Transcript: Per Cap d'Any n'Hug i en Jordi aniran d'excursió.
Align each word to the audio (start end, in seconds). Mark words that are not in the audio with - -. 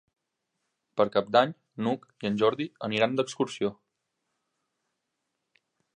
Per 1.01 1.05
Cap 1.15 1.27
d'Any 1.35 1.51
n'Hug 1.87 2.07
i 2.25 2.29
en 2.31 2.39
Jordi 2.43 2.67
aniran 2.89 3.15
d'excursió. 3.19 3.71